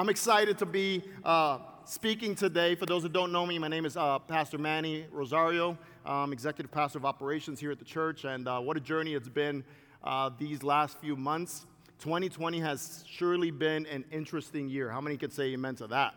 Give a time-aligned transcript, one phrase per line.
[0.00, 2.74] I'm excited to be uh, speaking today.
[2.74, 5.76] For those who don't know me, my name is uh, Pastor Manny Rosario.
[6.06, 9.28] I'm executive pastor of operations here at the church, and uh, what a journey it's
[9.28, 9.62] been
[10.02, 11.66] uh, these last few months.
[11.98, 14.88] 2020 has surely been an interesting year.
[14.90, 16.14] How many could say amen to that?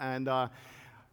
[0.00, 0.48] And uh,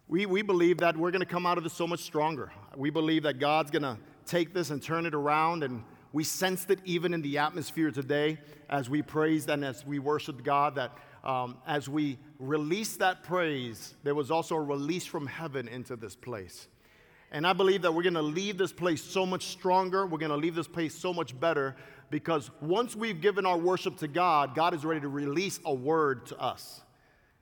[0.07, 2.53] we, we believe that we're going to come out of this so much stronger.
[2.77, 5.63] We believe that God's going to take this and turn it around.
[5.63, 5.83] And
[6.13, 8.37] we sensed it even in the atmosphere today
[8.69, 13.95] as we praised and as we worshiped God that um, as we release that praise,
[14.03, 16.67] there was also a release from heaven into this place.
[17.31, 20.05] And I believe that we're going to leave this place so much stronger.
[20.05, 21.75] We're going to leave this place so much better
[22.09, 26.25] because once we've given our worship to God, God is ready to release a word
[26.27, 26.81] to us.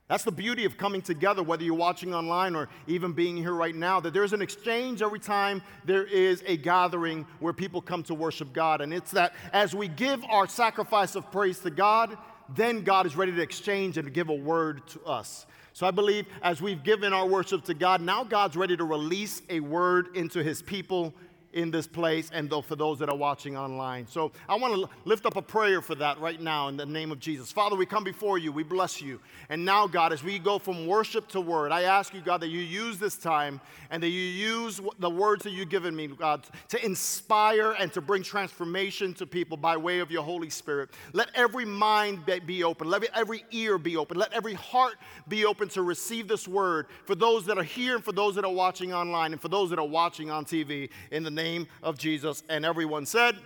[0.10, 3.76] That's the beauty of coming together, whether you're watching online or even being here right
[3.76, 8.14] now, that there's an exchange every time there is a gathering where people come to
[8.14, 8.80] worship God.
[8.80, 12.18] And it's that as we give our sacrifice of praise to God,
[12.56, 15.46] then God is ready to exchange and give a word to us.
[15.74, 19.42] So I believe as we've given our worship to God, now God's ready to release
[19.50, 21.14] a word into his people
[21.58, 24.06] in this place and though for those that are watching online.
[24.08, 27.12] So I want to lift up a prayer for that right now in the name
[27.12, 27.52] of Jesus.
[27.52, 29.20] Father, we come before you, we bless you.
[29.50, 32.50] And now, God, as we go from worship to word, I ask you, God, that
[32.50, 36.46] you use this time and that you use the words that you've given me, God,
[36.70, 40.92] to inspire and to bring transformation to people by way of your Holy Spirit.
[41.14, 45.70] Let every mind be open, let every ear be open, let every heart be open
[45.70, 48.94] to receive this word for those that are here and for those that are watching
[48.94, 52.44] online and for those that are watching on TV in the name name of Jesus.
[52.50, 53.46] And everyone said, Amen.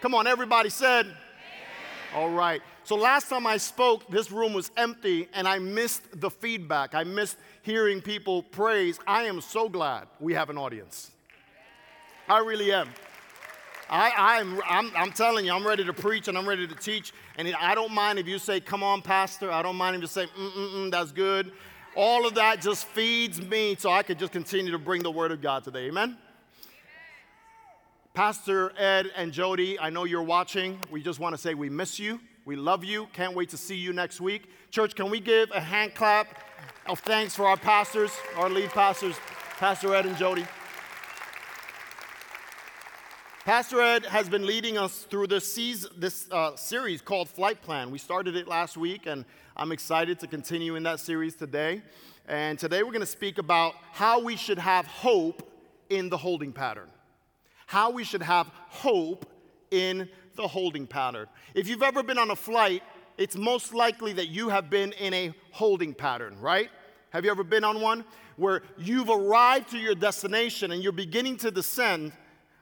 [0.00, 1.16] Come on, everybody said, Amen.
[2.14, 2.62] All right.
[2.84, 6.94] So last time I spoke, this room was empty and I missed the feedback.
[6.94, 8.98] I missed hearing people praise.
[9.06, 11.10] I am so glad we have an audience.
[12.28, 12.88] I really am.
[13.88, 16.74] I, am I'm, I'm, I'm telling you, I'm ready to preach and I'm ready to
[16.74, 17.12] teach.
[17.36, 19.50] And I don't mind if you say, Come on, Pastor.
[19.50, 21.52] I don't mind if you say, mm, mm, mm, That's good.
[21.94, 25.30] All of that just feeds me so I could just continue to bring the Word
[25.30, 25.88] of God today.
[25.88, 26.16] Amen?
[28.14, 30.78] Pastor Ed and Jody, I know you're watching.
[30.90, 32.20] We just want to say we miss you.
[32.44, 33.06] We love you.
[33.14, 34.50] Can't wait to see you next week.
[34.70, 36.26] Church, can we give a hand clap
[36.84, 39.16] of thanks for our pastors, our lead pastors,
[39.56, 40.44] Pastor Ed and Jody?
[43.46, 45.58] Pastor Ed has been leading us through this,
[45.96, 47.90] this uh, series called Flight Plan.
[47.90, 49.24] We started it last week, and
[49.56, 51.80] I'm excited to continue in that series today.
[52.28, 55.50] And today we're going to speak about how we should have hope
[55.88, 56.90] in the holding pattern
[57.72, 59.24] how we should have hope
[59.70, 60.06] in
[60.36, 61.26] the holding pattern.
[61.54, 62.82] If you've ever been on a flight,
[63.16, 66.68] it's most likely that you have been in a holding pattern, right?
[67.14, 68.04] Have you ever been on one
[68.36, 72.12] where you've arrived to your destination and you're beginning to descend,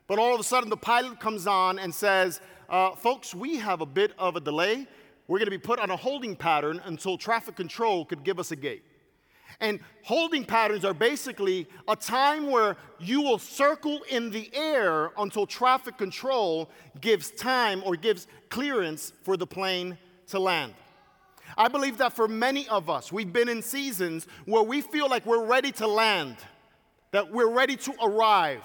[0.07, 3.81] but all of a sudden the pilot comes on and says, uh, Folks, we have
[3.81, 4.87] a bit of a delay.
[5.27, 8.53] We're going to be put on a holding pattern until traffic control could give us
[8.53, 8.85] a gate.
[9.59, 15.47] And holding patterns are basically a time where you will circle in the air until
[15.47, 20.75] traffic control gives time or gives clearance for the plane to land.
[21.57, 25.27] I believe that for many of us, we've been in seasons where we feel like
[25.27, 26.37] we're ready to land,
[27.11, 28.63] that we're ready to arrive,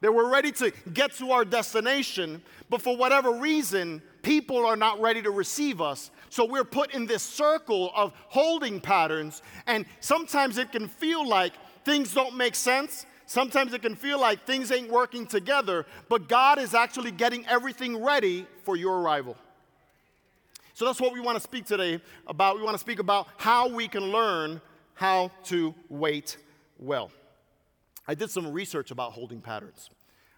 [0.00, 5.00] that we're ready to get to our destination, but for whatever reason, people are not
[5.00, 6.10] ready to receive us.
[6.30, 11.52] So we're put in this circle of holding patterns, and sometimes it can feel like
[11.84, 13.04] things don't make sense.
[13.26, 18.02] Sometimes it can feel like things ain't working together, but God is actually getting everything
[18.02, 19.36] ready for your arrival.
[20.72, 22.56] So that's what we want to speak today about.
[22.56, 24.60] We want to speak about how we can learn
[24.94, 26.36] how to wait
[26.78, 27.10] well.
[28.06, 29.90] I did some research about holding patterns.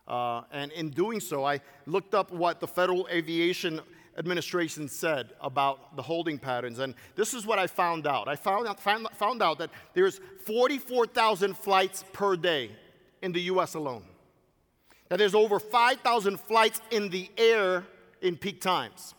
[0.08, 3.80] Uh, and in doing so, I looked up what the Federal Aviation
[4.18, 6.78] Administration said about the holding patterns.
[6.78, 8.28] And this is what I found out.
[8.28, 12.70] I found out, found, found out that there's 44,000 flights per day
[13.22, 14.04] in the US alone.
[15.08, 17.84] That there's over 5,000 flights in the air
[18.20, 19.14] in peak times.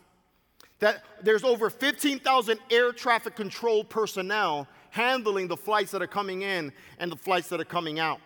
[0.78, 6.72] That there's over 15,000 air traffic control personnel handling the flights that are coming in
[6.98, 8.20] and the flights that are coming out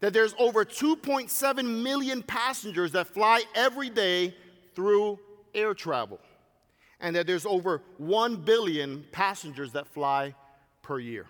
[0.00, 4.34] that there's over 2.7 million passengers that fly every day
[4.74, 5.18] through
[5.54, 6.18] air travel,
[7.00, 10.34] and that there's over 1 billion passengers that fly
[10.82, 11.26] per year.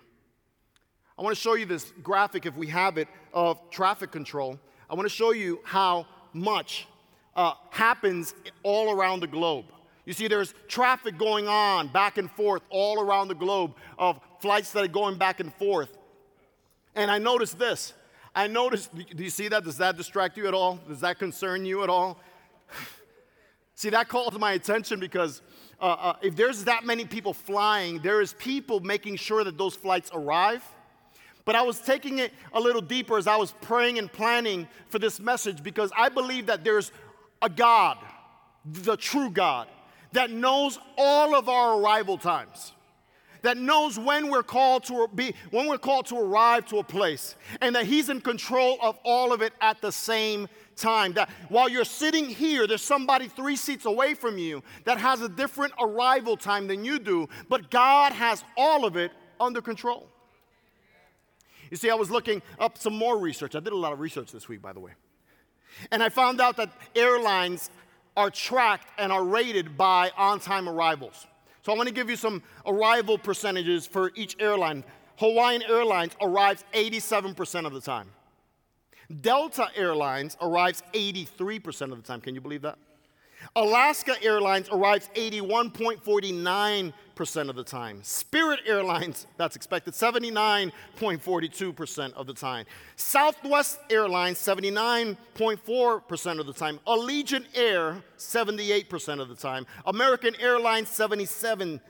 [1.17, 4.59] I want to show you this graphic, if we have it, of traffic control.
[4.89, 6.87] I want to show you how much
[7.35, 8.33] uh, happens
[8.63, 9.65] all around the globe.
[10.05, 14.71] You see, there's traffic going on back and forth all around the globe of flights
[14.71, 15.97] that are going back and forth.
[16.95, 17.93] And I noticed this
[18.35, 19.63] I noticed, do you see that?
[19.63, 20.79] Does that distract you at all?
[20.87, 22.19] Does that concern you at all?
[23.79, 25.41] See, that called to my attention because
[25.79, 29.73] uh, uh, if there's that many people flying, there is people making sure that those
[29.73, 30.63] flights arrive.
[31.45, 34.99] But I was taking it a little deeper as I was praying and planning for
[34.99, 36.91] this message because I believe that there's
[37.41, 37.97] a God,
[38.65, 39.69] the true God,
[40.11, 42.73] that knows all of our arrival times
[43.41, 47.35] that knows when we're called to be when we're called to arrive to a place
[47.61, 50.47] and that he's in control of all of it at the same
[50.79, 55.21] time that while you're sitting here there's somebody 3 seats away from you that has
[55.21, 60.07] a different arrival time than you do but God has all of it under control
[61.69, 64.31] you see I was looking up some more research I did a lot of research
[64.31, 64.91] this week by the way
[65.91, 67.69] and I found out that airlines
[68.17, 71.27] are tracked and are rated by on time arrivals
[71.61, 74.83] so I want to give you some arrival percentages for each airline.
[75.17, 78.09] Hawaiian Airlines arrives 87% of the time.
[79.21, 82.21] Delta Airlines arrives 83% of the time.
[82.21, 82.77] Can you believe that?
[83.55, 88.03] Alaska Airlines arrives 81.49% of the time.
[88.03, 92.65] Spirit Airlines, that's expected, 79.42% of the time.
[92.95, 96.79] Southwest Airlines, 79.4% of the time.
[96.85, 99.65] Allegiant Air, 78% of the time.
[99.85, 101.81] American Airlines, 77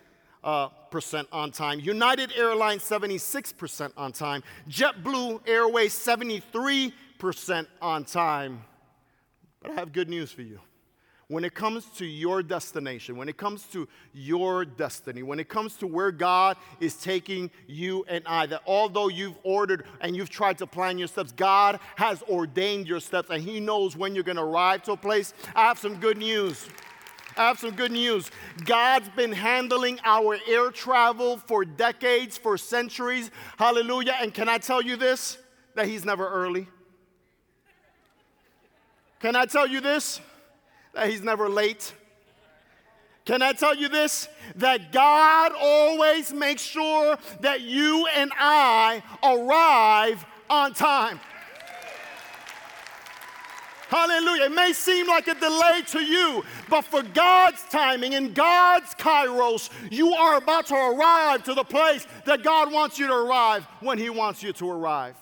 [0.43, 1.79] uh, percent on time.
[1.79, 4.43] United Airlines, 76% on time.
[4.69, 6.93] JetBlue Airways, 73%
[7.81, 8.63] on time.
[9.61, 10.59] But I have good news for you
[11.29, 15.75] when it comes to your destination, when it comes to your destiny, when it comes
[15.75, 20.57] to where God is taking you and I, that although you've ordered and you've tried
[20.57, 24.43] to plan your steps, God has ordained your steps and He knows when you're to
[24.43, 25.35] arrive to a place.
[25.55, 26.67] I have some good news.
[27.37, 28.31] I have some good news.
[28.65, 33.29] God's been handling our air travel for decades, for centuries.
[33.57, 34.15] Hallelujah.
[34.19, 35.37] And can I tell you this?
[35.75, 36.67] That He's never early.
[39.19, 40.21] Can I tell you this?
[40.93, 41.93] that He's never late.
[43.25, 44.27] Can I tell you this?
[44.55, 51.19] That God always makes sure that you and I arrive on time.
[53.89, 54.45] Hallelujah.
[54.45, 59.69] It may seem like a delay to you, but for God's timing and God's kairos,
[59.89, 63.97] you are about to arrive to the place that God wants you to arrive when
[63.97, 65.15] He wants you to arrive.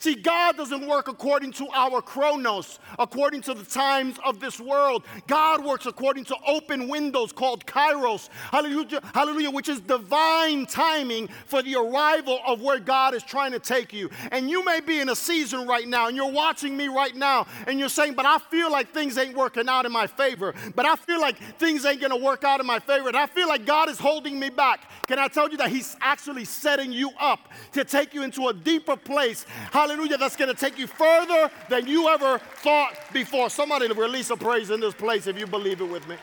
[0.00, 5.02] See, God doesn't work according to our chronos, according to the times of this world.
[5.26, 11.62] God works according to open windows called kairos, hallelujah, hallelujah, which is divine timing for
[11.62, 14.08] the arrival of where God is trying to take you.
[14.30, 17.48] And you may be in a season right now, and you're watching me right now,
[17.66, 20.54] and you're saying, But I feel like things ain't working out in my favor.
[20.76, 23.08] But I feel like things ain't gonna work out in my favor.
[23.08, 24.88] And I feel like God is holding me back.
[25.08, 28.54] Can I tell you that He's actually setting you up to take you into a
[28.54, 29.44] deeper place?
[29.72, 33.48] Hallelujah hallelujah, that's going to take you further than you ever thought before.
[33.48, 36.16] Somebody release a praise in this place if you believe it with me.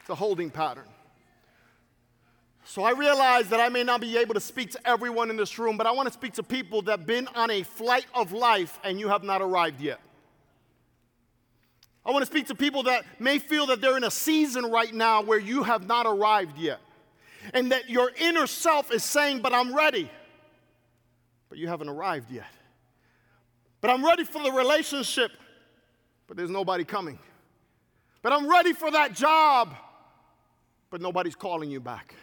[0.00, 0.84] It's a holding pattern.
[2.64, 5.58] So I realize that I may not be able to speak to everyone in this
[5.58, 8.32] room, but I want to speak to people that have been on a flight of
[8.32, 10.00] life and you have not arrived yet.
[12.04, 14.92] I want to speak to people that may feel that they're in a season right
[14.92, 16.80] now where you have not arrived yet.
[17.52, 20.10] And that your inner self is saying, But I'm ready
[21.54, 22.48] but you haven't arrived yet.
[23.80, 25.30] But I'm ready for the relationship,
[26.26, 27.16] but there's nobody coming.
[28.22, 29.72] But I'm ready for that job,
[30.90, 32.16] but nobody's calling you back.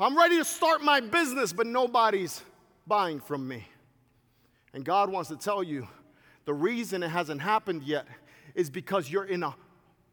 [0.00, 2.42] I'm ready to start my business, but nobody's
[2.88, 3.68] buying from me.
[4.74, 5.86] And God wants to tell you
[6.44, 8.08] the reason it hasn't happened yet
[8.56, 9.54] is because you're in a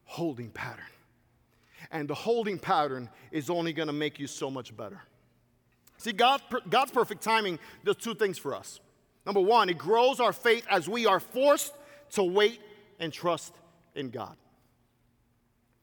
[0.04, 0.86] holding pattern.
[1.90, 5.02] And the holding pattern is only to make you so much better.
[6.04, 8.82] See, God, God's perfect timing does two things for us.
[9.26, 11.74] Number one, it grows our faith as we are forced
[12.12, 12.60] to wait
[13.00, 13.54] and trust
[13.96, 14.36] in God.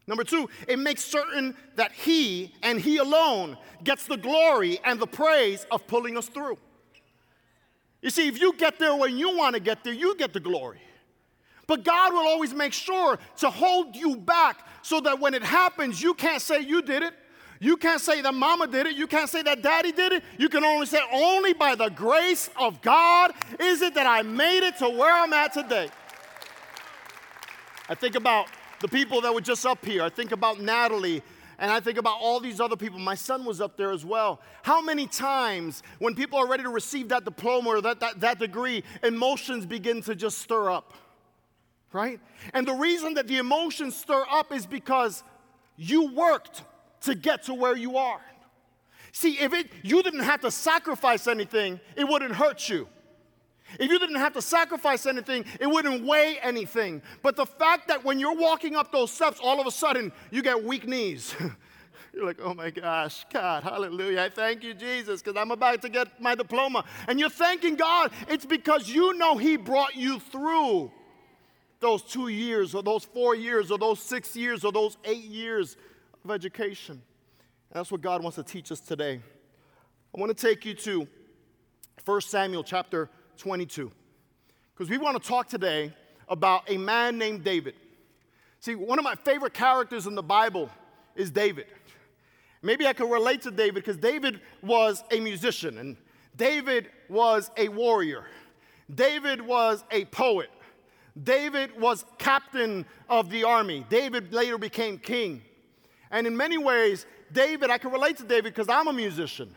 [0.06, 5.06] Number two, it makes certain that He and He alone gets the glory and the
[5.06, 6.58] praise of pulling us through.
[8.02, 10.40] You see, if you get there when you want to get there, you get the
[10.40, 10.82] glory.
[11.66, 16.02] But God will always make sure to hold you back so that when it happens,
[16.02, 17.14] you can't say you did it.
[17.62, 18.97] You can't say that mama did it.
[18.97, 20.25] You can't say that daddy did it.
[20.38, 24.67] You can only say, only by the grace of God is it that I made
[24.67, 25.90] it to where I'm at today.
[27.87, 28.47] I think about
[28.81, 30.02] the people that were just up here.
[30.02, 31.23] I think about Natalie
[31.59, 32.99] and I think about all these other people.
[32.99, 34.40] My son was up there as well.
[34.62, 38.38] How many times, when people are ready to receive that diploma or that, that, that
[38.38, 40.95] degree, emotions begin to just stir up,
[41.93, 42.19] right?
[42.55, 45.23] And the reason that the emotions stir up is because
[45.76, 46.62] you worked
[47.02, 48.21] to get to where you are.
[49.12, 52.88] See, if it, you didn't have to sacrifice anything, it wouldn't hurt you.
[53.78, 57.02] If you didn't have to sacrifice anything, it wouldn't weigh anything.
[57.23, 60.42] But the fact that when you're walking up those steps, all of a sudden you
[60.42, 61.35] get weak knees.
[62.12, 64.23] You're like, oh my gosh, God, hallelujah.
[64.23, 66.85] I thank you, Jesus, because I'm about to get my diploma.
[67.07, 68.11] And you're thanking God.
[68.26, 70.90] It's because you know He brought you through
[71.78, 75.76] those two years, or those four years, or those six years, or those eight years
[76.24, 76.94] of education.
[77.70, 79.20] And that's what God wants to teach us today.
[80.14, 81.06] I want to take you to
[82.04, 83.08] 1 Samuel chapter
[83.38, 83.90] 22.
[84.74, 85.92] Because we want to talk today
[86.28, 87.74] about a man named David.
[88.60, 90.70] See, one of my favorite characters in the Bible
[91.14, 91.66] is David.
[92.62, 95.96] Maybe I can relate to David because David was a musician and
[96.36, 98.24] David was a warrior.
[98.94, 100.50] David was a poet.
[101.22, 103.84] David was captain of the army.
[103.88, 105.42] David later became king.
[106.11, 109.55] And in many ways, David, I can relate to David because I'm a musician.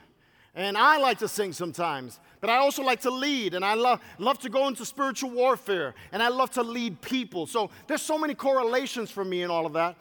[0.55, 3.99] And I like to sing sometimes, but I also like to lead, and I love,
[4.19, 7.47] love to go into spiritual warfare, and I love to lead people.
[7.47, 9.97] So there's so many correlations for me in all of that.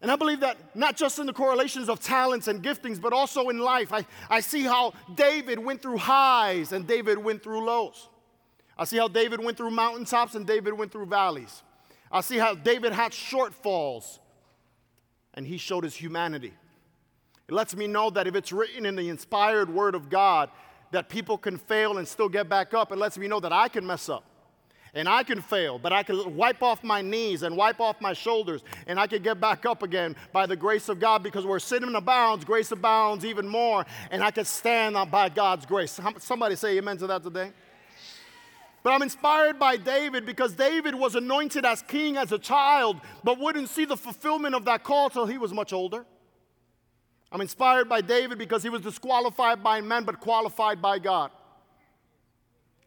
[0.00, 3.50] And I believe that not just in the correlations of talents and giftings, but also
[3.50, 3.92] in life.
[3.92, 8.08] I, I see how David went through highs and David went through lows.
[8.76, 11.62] I see how David went through mountaintops and David went through valleys.
[12.10, 14.18] I see how David had shortfalls
[15.34, 16.52] and he showed his humanity.
[17.48, 20.50] It lets me know that if it's written in the inspired word of God,
[20.90, 22.92] that people can fail and still get back up.
[22.92, 24.24] It lets me know that I can mess up
[24.94, 28.12] and I can fail, but I can wipe off my knees and wipe off my
[28.12, 31.58] shoulders, and I can get back up again by the grace of God because where
[31.58, 35.98] sin abounds, grace abounds even more, and I can stand by God's grace.
[36.18, 37.52] Somebody say amen to that today.
[38.82, 43.38] But I'm inspired by David because David was anointed as king as a child, but
[43.38, 46.04] wouldn't see the fulfillment of that call till he was much older.
[47.30, 51.30] I'm inspired by David because he was disqualified by men but qualified by God.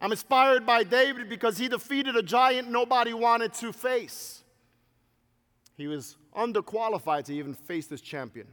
[0.01, 4.43] I'm inspired by David because he defeated a giant nobody wanted to face.
[5.77, 8.47] He was underqualified to even face this champion.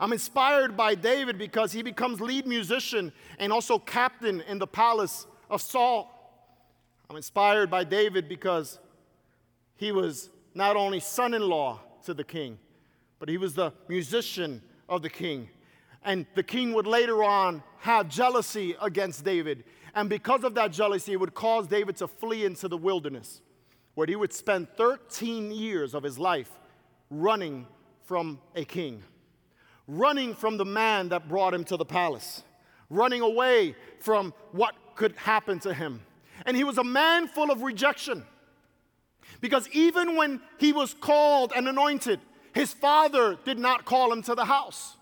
[0.00, 5.26] I'm inspired by David because he becomes lead musician and also captain in the palace
[5.50, 6.19] of Saul.
[7.10, 8.78] I'm inspired by David because
[9.76, 12.56] he was not only son in law to the king,
[13.18, 15.48] but he was the musician of the king.
[16.04, 19.64] And the king would later on have jealousy against David.
[19.96, 23.42] And because of that jealousy, it would cause David to flee into the wilderness,
[23.96, 26.60] where he would spend 13 years of his life
[27.10, 27.66] running
[28.04, 29.02] from a king,
[29.88, 32.44] running from the man that brought him to the palace,
[32.88, 36.02] running away from what could happen to him.
[36.46, 38.24] And he was a man full of rejection.
[39.40, 42.20] Because even when he was called and anointed,
[42.52, 44.96] his father did not call him to the house.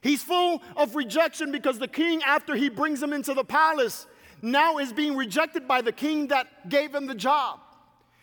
[0.00, 4.06] He's full of rejection because the king, after he brings him into the palace,
[4.42, 7.60] now is being rejected by the king that gave him the job.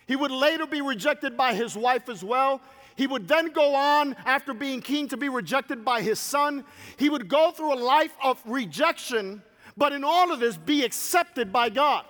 [0.08, 2.62] He would later be rejected by his wife as well.
[2.96, 6.66] He would then go on, after being king, to be rejected by his son.
[6.98, 9.44] He would go through a life of rejection,
[9.75, 12.06] but in all of this, be accepted by God.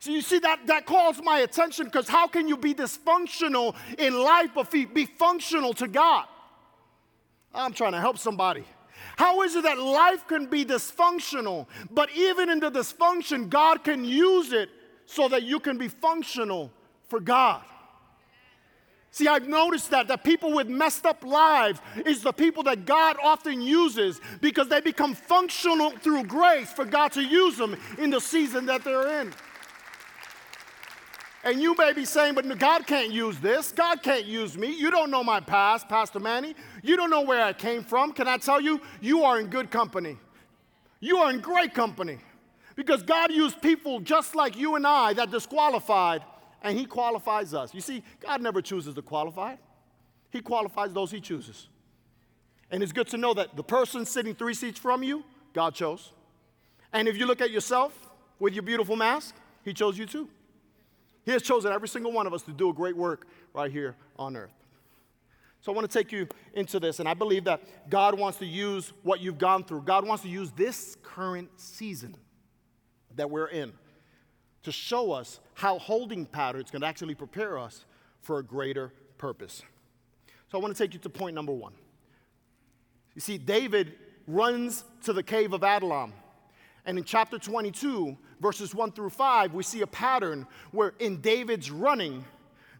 [0.00, 4.14] So you see, that, that calls my attention because how can you be dysfunctional in
[4.14, 6.26] life but be functional to God?
[7.52, 8.64] I'm trying to help somebody.
[9.16, 14.04] How is it that life can be dysfunctional, but even in the dysfunction, God can
[14.04, 14.70] use it
[15.06, 16.70] so that you can be functional
[17.08, 17.62] for God?
[19.10, 23.16] See, I've noticed that that people with messed up lives is the people that God
[23.20, 28.20] often uses because they become functional through grace for God to use them in the
[28.20, 29.32] season that they're in.
[31.48, 33.72] And you may be saying, but God can't use this.
[33.72, 34.70] God can't use me.
[34.70, 36.54] You don't know my past, Pastor Manny.
[36.82, 38.12] You don't know where I came from.
[38.12, 38.82] Can I tell you?
[39.00, 40.18] You are in good company.
[41.00, 42.18] You are in great company.
[42.76, 46.22] Because God used people just like you and I that disqualified,
[46.62, 47.72] and He qualifies us.
[47.72, 49.56] You see, God never chooses the qualified,
[50.28, 51.68] He qualifies those He chooses.
[52.70, 55.24] And it's good to know that the person sitting three seats from you,
[55.54, 56.12] God chose.
[56.92, 57.98] And if you look at yourself
[58.38, 60.28] with your beautiful mask, He chose you too.
[61.28, 63.94] He has chosen every single one of us to do a great work right here
[64.18, 64.54] on earth.
[65.60, 68.46] So I want to take you into this, and I believe that God wants to
[68.46, 69.82] use what you've gone through.
[69.82, 72.16] God wants to use this current season
[73.16, 73.74] that we're in
[74.62, 77.84] to show us how holding patterns can actually prepare us
[78.22, 79.60] for a greater purpose.
[80.50, 81.74] So I want to take you to point number one.
[83.14, 83.92] You see, David
[84.26, 86.14] runs to the cave of Adullam.
[86.88, 91.70] And in chapter 22, verses 1 through 5, we see a pattern where in David's
[91.70, 92.24] running,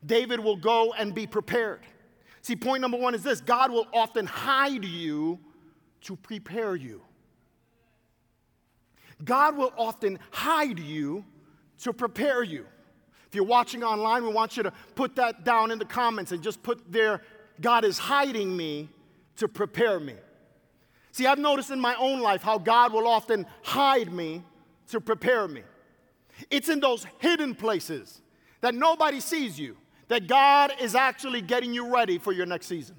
[0.07, 1.81] David will go and be prepared.
[2.41, 5.39] See, point number one is this God will often hide you
[6.01, 7.03] to prepare you.
[9.23, 11.23] God will often hide you
[11.83, 12.65] to prepare you.
[13.27, 16.43] If you're watching online, we want you to put that down in the comments and
[16.43, 17.21] just put there,
[17.61, 18.89] God is hiding me
[19.37, 20.15] to prepare me.
[21.13, 24.43] See, I've noticed in my own life how God will often hide me
[24.89, 25.63] to prepare me.
[26.51, 28.21] It's in those hidden places
[28.61, 29.77] that nobody sees you
[30.09, 32.97] that God is actually getting you ready for your next season.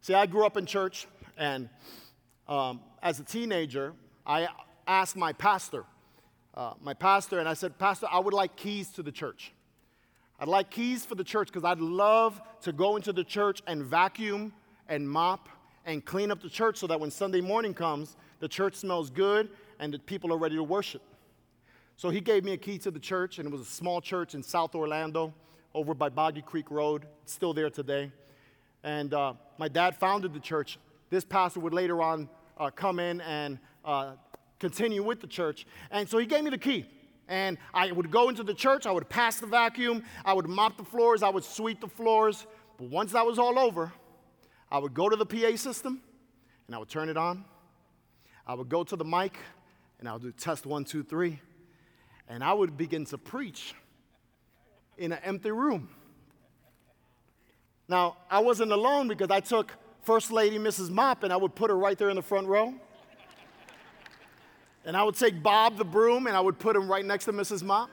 [0.00, 1.06] See, I grew up in church,
[1.36, 1.68] and
[2.48, 3.92] um, as a teenager,
[4.26, 4.48] I
[4.86, 5.84] asked my pastor,
[6.54, 9.52] uh, my pastor, and I said, Pastor, I would like keys to the church.
[10.38, 13.84] I'd like keys for the church because I'd love to go into the church and
[13.84, 14.52] vacuum
[14.88, 15.48] and mop
[15.90, 19.50] and clean up the church so that when Sunday morning comes, the church smells good
[19.80, 21.02] and the people are ready to worship.
[21.96, 24.34] So he gave me a key to the church, and it was a small church
[24.34, 25.34] in South Orlando
[25.74, 27.06] over by Boggy Creek Road.
[27.22, 28.12] It's still there today.
[28.84, 30.78] And uh, my dad founded the church.
[31.10, 34.12] This pastor would later on uh, come in and uh,
[34.60, 35.66] continue with the church.
[35.90, 36.86] And so he gave me the key.
[37.28, 40.76] And I would go into the church, I would pass the vacuum, I would mop
[40.76, 42.46] the floors, I would sweep the floors.
[42.78, 43.92] But once that was all over,
[44.70, 46.00] I would go to the PA system
[46.66, 47.44] and I would turn it on.
[48.46, 49.36] I would go to the mic
[49.98, 51.40] and I would do test one, two, three
[52.28, 53.74] and I would begin to preach
[54.96, 55.88] in an empty room.
[57.88, 59.72] Now, I wasn't alone because I took
[60.02, 60.90] First Lady Mrs.
[60.90, 62.72] Mop and I would put her right there in the front row.
[64.84, 67.32] And I would take Bob the broom and I would put him right next to
[67.32, 67.64] Mrs.
[67.64, 67.90] Mop.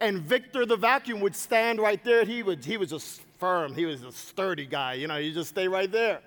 [0.00, 2.24] And Victor the vacuum would stand right there.
[2.24, 5.50] He, would, he was just firm, he was a sturdy guy, you know, he just
[5.50, 6.20] stay right there.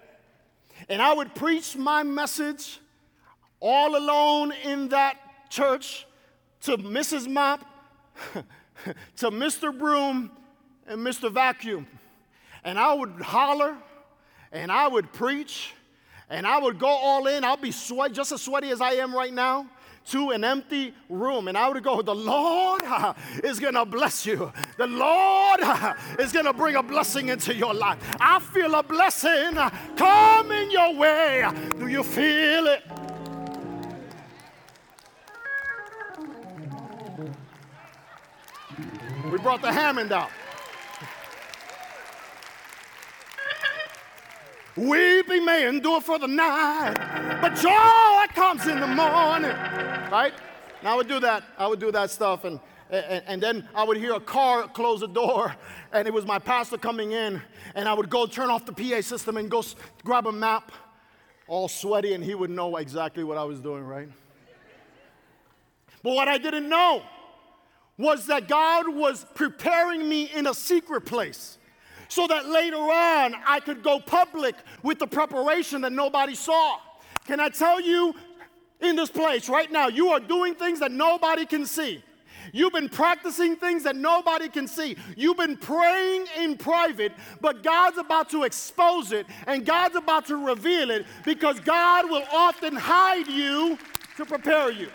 [0.90, 2.80] And I would preach my message
[3.60, 5.18] all alone in that
[5.50, 6.06] church
[6.62, 7.28] to Mrs.
[7.28, 7.66] Mop,
[9.18, 9.78] to Mr.
[9.78, 10.32] Broom,
[10.86, 11.32] and Mr.
[11.32, 11.88] Vacuum.
[12.64, 13.76] And I would holler,
[14.52, 15.74] and I would preach,
[16.30, 17.44] and I would go all in.
[17.44, 19.68] I'll be sweat, just as sweaty as I am right now
[20.10, 22.84] to an empty room and I would go, The Lord
[23.44, 24.52] is gonna bless you.
[24.78, 25.60] The Lord
[26.20, 27.98] is gonna bring a blessing into your life.
[28.20, 31.48] I feel a blessing uh, coming your way.
[31.78, 32.84] Do you feel it?
[39.32, 40.30] We brought the Hammond out.
[44.78, 46.94] Weeping may endure for the night,
[47.42, 49.52] but joy comes in the morning.
[50.12, 50.34] Right?
[50.80, 51.44] And I would do that.
[51.58, 52.44] I would do that stuff.
[52.44, 52.60] And,
[52.92, 55.56] and, and, then I would hear a car close the door,
[55.92, 57.42] and it was my pastor coming in.
[57.74, 59.64] And I would go turn off the PA system and go
[60.04, 60.72] grab a map,
[61.48, 64.10] all sweaty, and he would know exactly what I was doing, right?
[66.04, 67.02] But what I didn't know
[67.98, 71.58] was that God was preparing me in a secret place
[72.08, 76.80] so that later on I could go public with the preparation that nobody saw.
[77.26, 78.16] Can I tell you
[78.80, 82.04] in this place right now, you are doing things that nobody can see.
[82.54, 84.96] You've been practicing things that nobody can see.
[85.16, 90.38] You've been praying in private, but God's about to expose it and God's about to
[90.38, 93.78] reveal it because God will often hide you
[94.16, 94.88] to prepare you.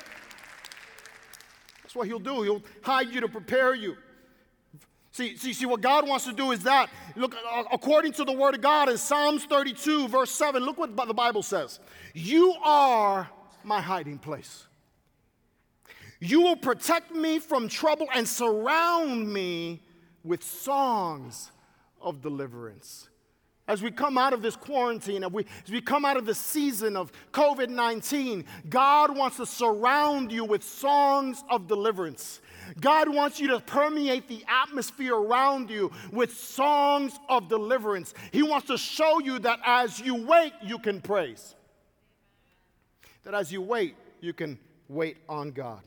[1.83, 2.43] That's what he'll do.
[2.43, 3.97] He'll hide you to prepare you.
[5.13, 6.89] See, see, see, what God wants to do is that.
[7.17, 10.97] Look, uh, according to the word of God in Psalms 32, verse 7, look what
[10.97, 11.81] the Bible says.
[12.15, 13.29] You are
[13.63, 14.67] my hiding place.
[16.19, 19.83] You will protect me from trouble and surround me
[20.25, 21.51] with songs
[22.01, 23.09] of deliverance.
[23.69, 26.35] As we come out of this quarantine, as we, as we come out of the
[26.35, 32.41] season of COVID 19, God wants to surround you with songs of deliverance.
[32.81, 38.15] God wants you to permeate the atmosphere around you with songs of deliverance.
[38.33, 41.55] He wants to show you that as you wait, you can praise.
[43.25, 45.83] That as you wait, you can wait on God.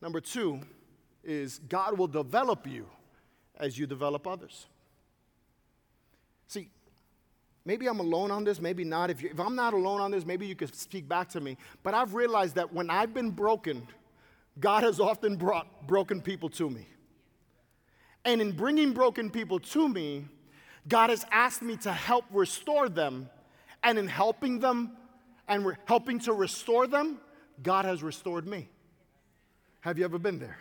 [0.00, 0.60] Number two
[1.24, 2.86] is God will develop you
[3.58, 4.66] as you develop others.
[6.46, 6.68] See,
[7.64, 9.10] maybe I'm alone on this, maybe not.
[9.10, 11.56] If, if I'm not alone on this, maybe you could speak back to me.
[11.82, 13.86] But I've realized that when I've been broken,
[14.60, 16.86] God has often brought broken people to me.
[18.24, 20.26] And in bringing broken people to me,
[20.86, 23.28] God has asked me to help restore them.
[23.82, 24.92] And in helping them
[25.48, 27.18] and re- helping to restore them,
[27.62, 28.68] God has restored me.
[29.80, 30.58] Have you ever been there?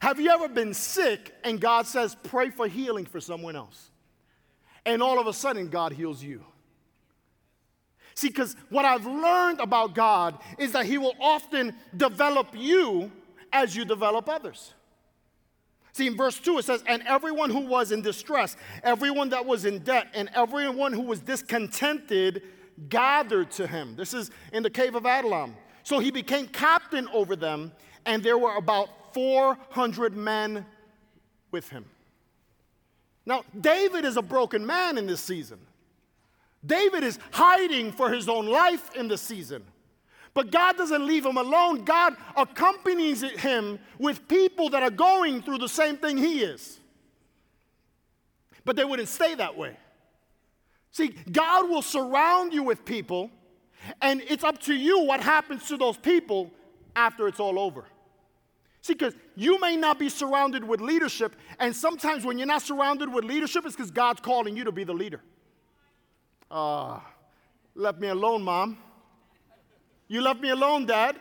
[0.00, 3.90] Have you ever been sick and God says, pray for healing for someone else?
[4.86, 6.42] And all of a sudden, God heals you.
[8.20, 13.10] See, because what I've learned about God is that He will often develop you
[13.50, 14.74] as you develop others.
[15.94, 19.64] See, in verse 2, it says, And everyone who was in distress, everyone that was
[19.64, 22.42] in debt, and everyone who was discontented
[22.90, 23.96] gathered to him.
[23.96, 25.56] This is in the cave of Adullam.
[25.82, 27.72] So he became captain over them,
[28.04, 30.66] and there were about 400 men
[31.52, 31.86] with him.
[33.24, 35.60] Now, David is a broken man in this season.
[36.64, 39.64] David is hiding for his own life in the season.
[40.32, 41.84] But God doesn't leave him alone.
[41.84, 46.78] God accompanies him with people that are going through the same thing he is.
[48.64, 49.76] But they wouldn't stay that way.
[50.92, 53.30] See, God will surround you with people,
[54.02, 56.50] and it's up to you what happens to those people
[56.94, 57.84] after it's all over.
[58.82, 63.12] See, because you may not be surrounded with leadership, and sometimes when you're not surrounded
[63.12, 65.20] with leadership, it's because God's calling you to be the leader.
[66.50, 67.06] Ah,
[67.74, 68.78] left me alone, mom.
[70.08, 71.16] You left me alone, dad.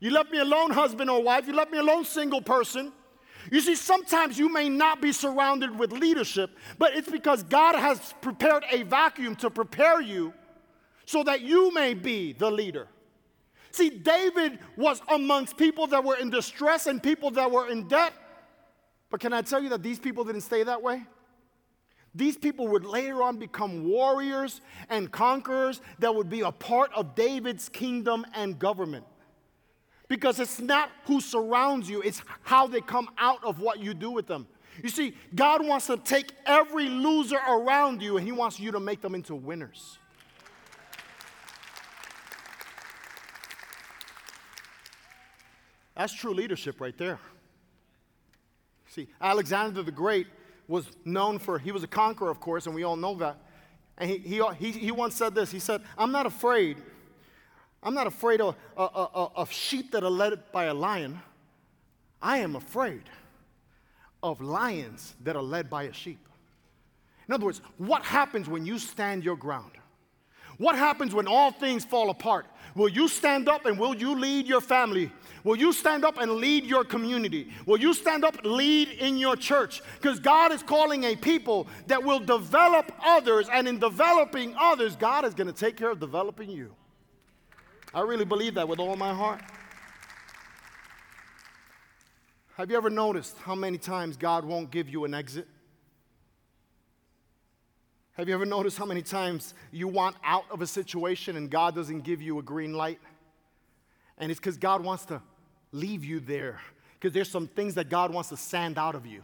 [0.00, 1.46] You left me alone, husband or wife.
[1.46, 2.92] You left me alone, single person.
[3.50, 8.14] You see, sometimes you may not be surrounded with leadership, but it's because God has
[8.20, 10.32] prepared a vacuum to prepare you
[11.06, 12.86] so that you may be the leader.
[13.70, 18.12] See, David was amongst people that were in distress and people that were in debt.
[19.10, 21.02] But can I tell you that these people didn't stay that way?
[22.18, 27.14] These people would later on become warriors and conquerors that would be a part of
[27.14, 29.06] David's kingdom and government.
[30.08, 34.10] Because it's not who surrounds you, it's how they come out of what you do
[34.10, 34.48] with them.
[34.82, 38.80] You see, God wants to take every loser around you and He wants you to
[38.80, 39.98] make them into winners.
[45.94, 47.20] That's true leadership right there.
[48.88, 50.26] See, Alexander the Great
[50.68, 53.38] was known for, he was a conqueror, of course, and we all know that.
[53.96, 56.76] And he, he, he, he once said this He said, I'm not afraid.
[57.82, 61.20] I'm not afraid of, of, of sheep that are led by a lion.
[62.20, 63.04] I am afraid
[64.22, 66.18] of lions that are led by a sheep.
[67.28, 69.72] In other words, what happens when you stand your ground?
[70.56, 72.46] What happens when all things fall apart?
[72.74, 75.10] Will you stand up and will you lead your family?
[75.44, 77.50] Will you stand up and lead your community?
[77.66, 79.80] Will you stand up and lead in your church?
[80.00, 85.24] Because God is calling a people that will develop others, and in developing others, God
[85.24, 86.74] is going to take care of developing you.
[87.94, 89.40] I really believe that with all my heart.
[92.56, 95.46] Have you ever noticed how many times God won't give you an exit?
[98.18, 101.76] Have you ever noticed how many times you want out of a situation and God
[101.76, 102.98] doesn't give you a green light?
[104.18, 105.22] And it's because God wants to
[105.70, 106.60] leave you there,
[106.94, 109.22] because there's some things that God wants to sand out of you.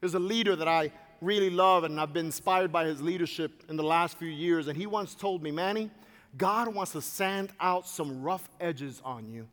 [0.00, 0.90] There's a leader that I
[1.20, 4.76] really love, and I've been inspired by his leadership in the last few years, and
[4.76, 5.88] he once told me, Manny,
[6.36, 9.46] God wants to sand out some rough edges on you.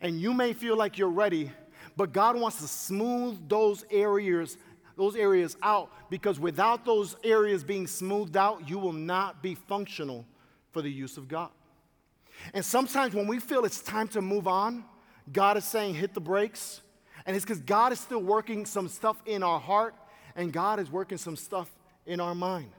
[0.00, 1.52] And you may feel like you're ready,
[1.96, 4.56] but God wants to smooth those areas
[4.96, 10.24] those areas out because without those areas being smoothed out, you will not be functional
[10.70, 11.50] for the use of God.
[12.54, 14.84] And sometimes when we feel it's time to move on,
[15.32, 16.80] God is saying, hit the brakes.
[17.26, 19.94] And it's because God is still working some stuff in our heart,
[20.34, 21.70] and God is working some stuff
[22.06, 22.70] in our mind.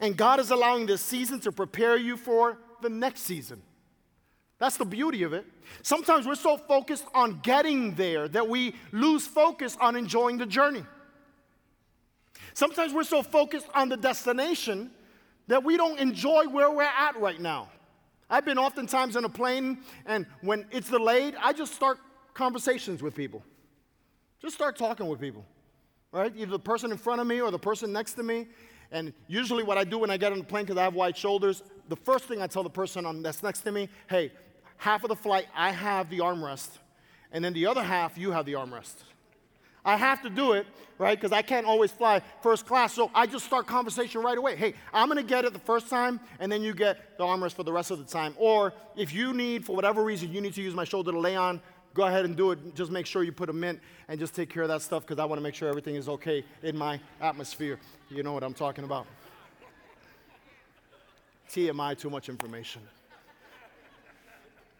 [0.00, 3.62] And God is allowing this season to prepare you for the next season.
[4.58, 5.44] That's the beauty of it.
[5.82, 10.84] Sometimes we're so focused on getting there that we lose focus on enjoying the journey.
[12.54, 14.90] Sometimes we're so focused on the destination
[15.48, 17.68] that we don't enjoy where we're at right now.
[18.30, 21.98] I've been oftentimes on a plane, and when it's delayed, I just start
[22.34, 23.42] conversations with people.
[24.40, 25.44] Just start talking with people,
[26.12, 26.32] right?
[26.36, 28.48] Either the person in front of me or the person next to me.
[28.90, 31.16] And usually, what I do when I get on the plane, because I have wide
[31.16, 34.32] shoulders, the first thing I tell the person on, that's next to me, hey,
[34.76, 36.78] half of the flight, I have the armrest,
[37.32, 38.96] and then the other half, you have the armrest.
[39.84, 40.66] I have to do it,
[40.98, 41.18] right?
[41.18, 42.92] Because I can't always fly first class.
[42.92, 44.54] So I just start conversation right away.
[44.56, 47.54] Hey, I'm going to get it the first time, and then you get the armrest
[47.54, 48.34] for the rest of the time.
[48.38, 51.34] Or if you need, for whatever reason, you need to use my shoulder to lay
[51.34, 51.60] on,
[51.94, 52.74] go ahead and do it.
[52.74, 55.18] Just make sure you put a mint and just take care of that stuff because
[55.18, 57.78] I want to make sure everything is okay in my atmosphere.
[58.08, 59.06] You know what I'm talking about.
[61.50, 62.82] TMI, too much information.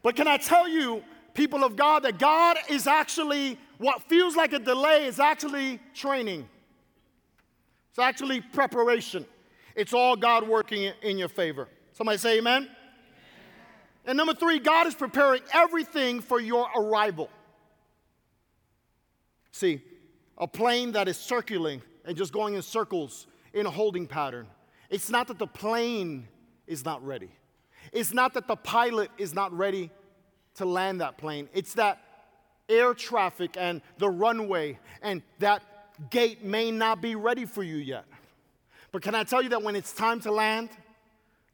[0.02, 1.02] But can I tell you,
[1.34, 6.49] people of God, that God is actually, what feels like a delay is actually training.
[7.90, 9.27] It's actually preparation.
[9.75, 11.68] It's all God working in your favor.
[11.92, 12.62] Somebody say amen.
[12.62, 12.77] amen.
[14.07, 17.29] And number three, God is preparing everything for your arrival.
[19.51, 19.83] See,
[20.38, 24.47] a plane that is circling and just going in circles in a holding pattern.
[24.90, 26.29] It's not that the plane
[26.68, 27.31] is not ready.
[27.92, 29.90] It's not that the pilot is not ready
[30.55, 31.49] to land that plane.
[31.53, 31.99] It's that
[32.72, 35.62] air traffic and the runway and that
[36.11, 38.04] gate may not be ready for you yet.
[38.90, 40.70] But can I tell you that when it's time to land,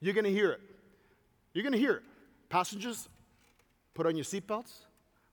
[0.01, 0.61] you're gonna hear it.
[1.53, 2.03] You're gonna hear it.
[2.49, 3.09] Passengers,
[3.95, 4.73] put on your seatbelts.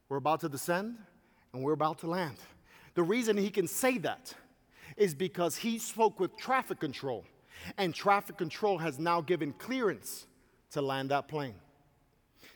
[0.10, 0.98] We're about to descend
[1.54, 2.38] and we're about to land.
[2.96, 4.34] The reason he can say that
[4.98, 7.26] is because he spoke with traffic control,
[7.78, 10.28] and traffic control has now given clearance
[10.72, 11.56] to land that plane.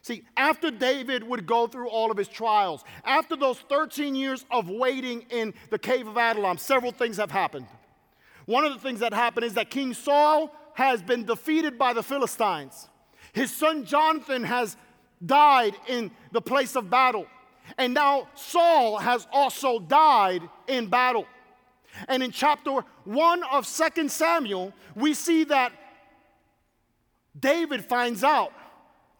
[0.01, 4.69] See, after David would go through all of his trials, after those 13 years of
[4.69, 7.67] waiting in the cave of Adullam, several things have happened.
[8.45, 12.01] One of the things that happened is that King Saul has been defeated by the
[12.01, 12.87] Philistines.
[13.33, 14.77] His son Jonathan has
[15.23, 17.27] died in the place of battle.
[17.77, 21.25] And now Saul has also died in battle.
[22.07, 25.71] And in chapter 1 of 2 Samuel, we see that
[27.39, 28.51] David finds out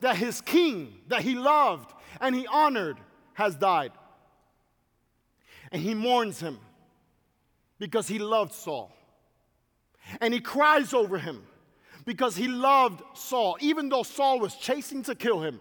[0.02, 2.98] that his king, that he loved and he honored,
[3.34, 3.92] has died.
[5.72, 6.60] And he mourns him
[7.78, 8.92] because he loved Saul.
[10.22, 11.44] And he cries over him
[12.06, 13.58] because he loved Saul.
[13.62, 15.60] Even though Saul was chasing to kill him,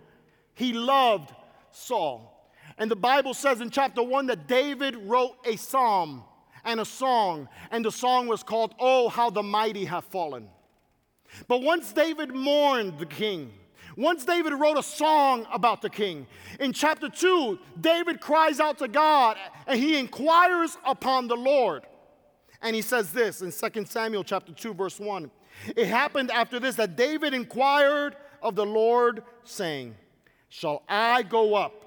[0.55, 1.31] he loved
[1.71, 2.51] Saul.
[2.79, 6.25] And the Bible says in chapter 1 that David wrote a psalm
[6.65, 10.49] and a song, and the song was called, Oh, How the Mighty Have Fallen.
[11.47, 13.53] But once David mourned the king,
[13.99, 16.25] once David wrote a song about the king.
[16.61, 21.83] In chapter 2, David cries out to God and he inquires upon the Lord.
[22.63, 25.29] And he says this in 2 Samuel chapter 2 verse 1.
[25.75, 29.97] It happened after this that David inquired of the Lord saying,
[30.49, 31.85] "Shall I go up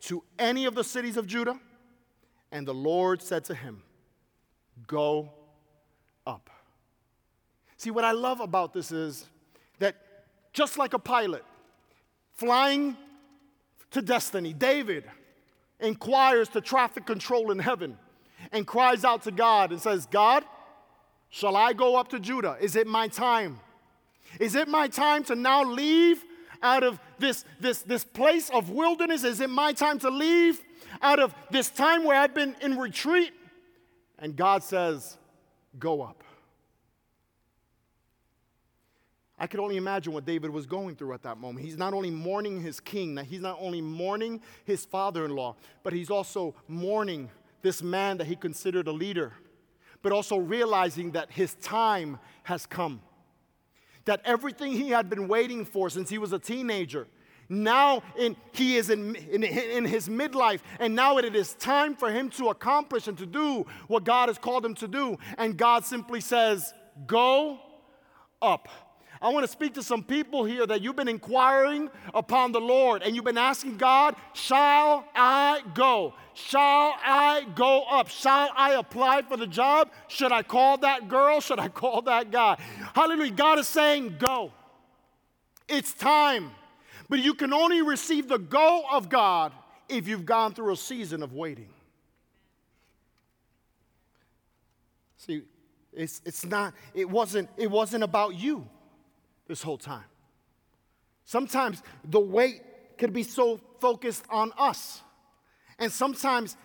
[0.00, 1.60] to any of the cities of Judah?"
[2.50, 3.84] And the Lord said to him,
[4.88, 5.32] "Go
[6.26, 6.50] up."
[7.76, 9.30] See what I love about this is
[9.78, 9.94] that
[10.52, 11.44] just like a pilot,
[12.34, 12.96] flying
[13.90, 14.52] to destiny.
[14.52, 15.04] David
[15.80, 17.98] inquires to traffic control in heaven
[18.50, 20.44] and cries out to God and says, God,
[21.30, 22.56] shall I go up to Judah?
[22.60, 23.60] Is it my time?
[24.40, 26.24] Is it my time to now leave
[26.62, 29.24] out of this, this, this place of wilderness?
[29.24, 30.60] Is it my time to leave
[31.00, 33.32] out of this time where I've been in retreat?
[34.18, 35.18] And God says,
[35.78, 36.21] Go up.
[39.42, 41.66] I could only imagine what David was going through at that moment.
[41.66, 45.92] He's not only mourning his king, he's not only mourning his father in law, but
[45.92, 47.28] he's also mourning
[47.60, 49.32] this man that he considered a leader,
[50.00, 53.00] but also realizing that his time has come.
[54.04, 57.08] That everything he had been waiting for since he was a teenager,
[57.48, 62.12] now in, he is in, in, in his midlife, and now it is time for
[62.12, 65.18] him to accomplish and to do what God has called him to do.
[65.36, 66.72] And God simply says,
[67.08, 67.58] Go
[68.40, 68.68] up.
[69.22, 73.04] I want to speak to some people here that you've been inquiring upon the Lord
[73.04, 76.14] and you've been asking God, Shall I go?
[76.34, 78.08] Shall I go up?
[78.08, 79.90] Shall I apply for the job?
[80.08, 81.40] Should I call that girl?
[81.40, 82.60] Should I call that guy?
[82.94, 83.30] Hallelujah.
[83.30, 84.52] God is saying, Go.
[85.68, 86.50] It's time.
[87.08, 89.52] But you can only receive the go of God
[89.88, 91.68] if you've gone through a season of waiting.
[95.18, 95.42] See,
[95.92, 98.66] it's, it's not, it wasn't, it wasn't about you
[99.52, 100.04] this whole time.
[101.26, 102.62] Sometimes the wait
[102.96, 105.02] can be so focused on us.
[105.78, 106.56] And sometimes,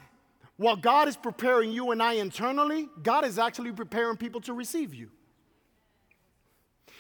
[0.56, 4.94] while God is preparing you and I internally, God is actually preparing people to receive
[4.94, 5.10] you.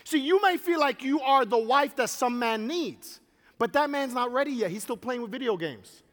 [0.04, 3.21] See, you may feel like you are the wife that some man needs,
[3.58, 4.71] but that man's not ready yet.
[4.71, 6.04] He's still playing with video games.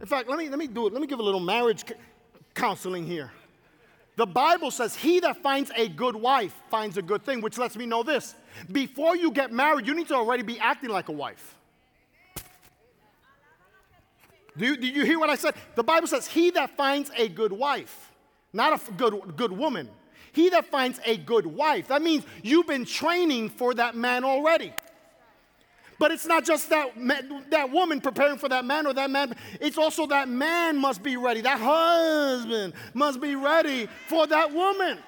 [0.00, 0.92] In fact, let me, let me do it.
[0.92, 1.82] Let me give a little marriage
[2.54, 3.32] counseling here.
[4.20, 7.74] The Bible says, He that finds a good wife finds a good thing, which lets
[7.74, 8.34] me know this.
[8.70, 11.56] Before you get married, you need to already be acting like a wife.
[14.58, 15.54] Do you, did you hear what I said?
[15.74, 18.12] The Bible says, He that finds a good wife,
[18.52, 19.88] not a good, good woman,
[20.32, 21.88] he that finds a good wife.
[21.88, 24.74] That means you've been training for that man already.
[26.00, 29.34] But it's not just that, man, that woman preparing for that man or that man.
[29.60, 31.42] It's also that man must be ready.
[31.42, 34.98] That husband must be ready for that woman.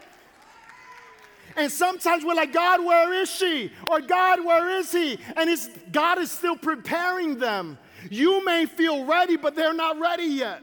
[1.56, 3.72] And sometimes we're like, God, where is she?
[3.86, 5.18] Or God, where is he?
[5.34, 7.78] And it's, God is still preparing them.
[8.10, 10.62] You may feel ready, but they're not ready yet.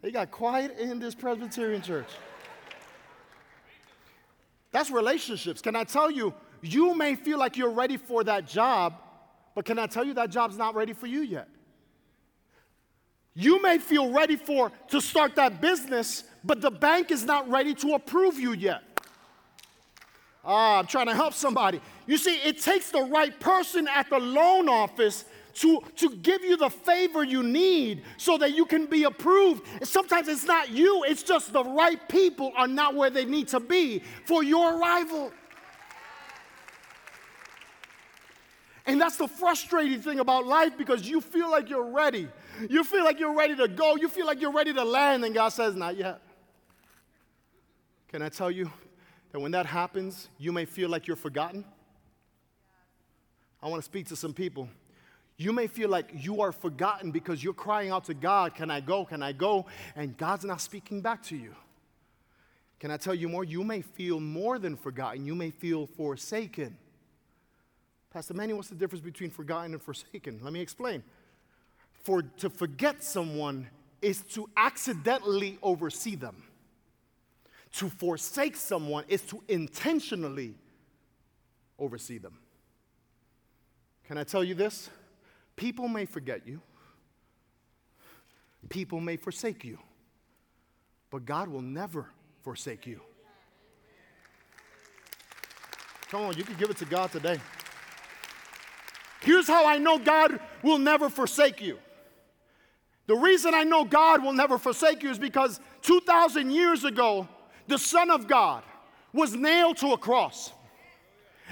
[0.00, 2.08] They got quiet in this Presbyterian church.
[4.70, 5.60] That's relationships.
[5.60, 8.94] Can I tell you, you may feel like you're ready for that job,
[9.54, 11.48] but can I tell you that job's not ready for you yet?
[13.34, 17.74] You may feel ready for to start that business, but the bank is not ready
[17.74, 18.82] to approve you yet.
[20.42, 21.80] Ah, I'm trying to help somebody.
[22.06, 26.56] You see, it takes the right person at the loan office to, to give you
[26.56, 29.66] the favor you need so that you can be approved.
[29.86, 33.60] Sometimes it's not you, it's just the right people are not where they need to
[33.60, 35.32] be for your arrival.
[38.86, 42.28] And that's the frustrating thing about life because you feel like you're ready.
[42.70, 43.96] You feel like you're ready to go.
[43.96, 46.20] You feel like you're ready to land, and God says, Not yet.
[48.08, 48.70] Can I tell you
[49.32, 51.64] that when that happens, you may feel like you're forgotten?
[53.60, 54.68] I want to speak to some people.
[55.36, 58.80] You may feel like you are forgotten because you're crying out to God, Can I
[58.80, 59.04] go?
[59.04, 59.66] Can I go?
[59.96, 61.54] And God's not speaking back to you.
[62.78, 63.42] Can I tell you more?
[63.42, 66.78] You may feel more than forgotten, you may feel forsaken.
[68.16, 70.40] Pastor Manny, what's the difference between forgotten and forsaken?
[70.42, 71.02] Let me explain.
[72.02, 73.68] For to forget someone
[74.00, 76.42] is to accidentally oversee them.
[77.72, 80.54] To forsake someone is to intentionally
[81.78, 82.38] oversee them.
[84.08, 84.88] Can I tell you this?
[85.54, 86.62] People may forget you,
[88.70, 89.78] people may forsake you,
[91.10, 92.06] but God will never
[92.42, 92.98] forsake you.
[96.08, 97.38] Come on, you can give it to God today.
[99.26, 101.80] Here's how I know God will never forsake you.
[103.08, 107.26] The reason I know God will never forsake you is because 2,000 years ago,
[107.66, 108.62] the Son of God
[109.12, 110.52] was nailed to a cross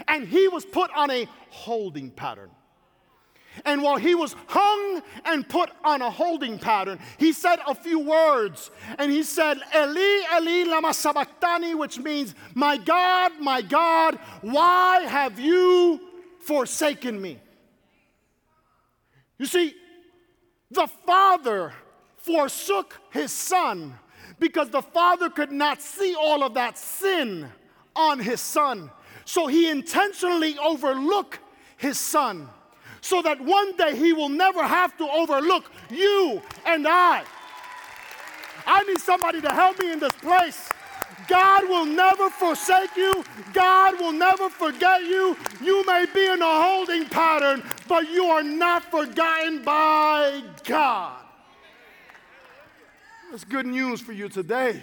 [0.07, 2.51] and he was put on a holding pattern.
[3.65, 7.99] And while he was hung and put on a holding pattern, he said a few
[7.99, 8.71] words.
[8.99, 15.41] And he said, Eli, Eli, lama sabachthani, which means, My God, my God, why have
[15.41, 16.01] you
[16.39, 17.41] forsaken me?
[19.39, 19.75] You see,
[20.71, 21.73] the father
[22.17, 23.95] forsook his son
[24.39, 27.49] because the father could not see all of that sin
[27.95, 28.91] on his son.
[29.25, 31.39] So he intentionally overlooked
[31.77, 32.49] his son
[33.01, 37.25] so that one day he will never have to overlook you and I.
[38.67, 40.71] I need somebody to help me in this place.
[41.29, 43.25] God will never forsake you.
[43.53, 45.37] God will never forget you.
[45.63, 51.21] You may be in a holding pattern, but you are not forgotten by God.
[53.31, 54.83] That's good news for you today.